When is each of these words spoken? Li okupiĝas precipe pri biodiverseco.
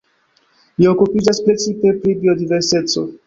Li 0.83 0.87
okupiĝas 0.91 1.41
precipe 1.49 1.93
pri 2.01 2.17
biodiverseco. 2.23 3.05